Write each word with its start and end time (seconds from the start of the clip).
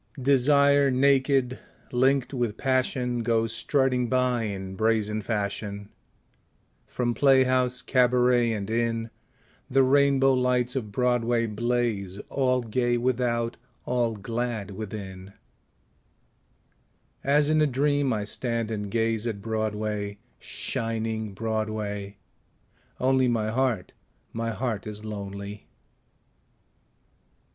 Desire 0.19 0.89
naked, 0.89 1.59
linked 1.91 2.33
with 2.33 2.57
Passion, 2.57 3.21
Goes 3.21 3.53
strutting 3.53 4.09
by 4.09 4.45
in 4.45 4.73
brazen 4.75 5.21
fashion; 5.21 5.89
From 6.87 7.13
playhouse, 7.13 7.83
cabaret 7.83 8.51
and 8.51 8.67
inn 8.67 9.11
The 9.69 9.83
rainbow 9.83 10.33
lights 10.33 10.75
of 10.75 10.91
Broadway 10.91 11.45
blaze 11.45 12.17
All 12.29 12.63
gay 12.63 12.97
without, 12.97 13.57
all 13.85 14.15
glad 14.15 14.71
within; 14.71 15.33
As 17.23 17.47
in 17.47 17.61
a 17.61 17.67
dream 17.67 18.11
I 18.11 18.23
stand 18.23 18.71
and 18.71 18.89
gaze 18.89 19.27
At 19.27 19.39
Broadway, 19.39 20.17
shining 20.39 21.35
Broadway 21.35 22.17
only 22.99 23.27
My 23.27 23.51
heart, 23.51 23.91
my 24.33 24.49
heart 24.49 24.87
is 24.87 25.05
lonely. 25.05 25.67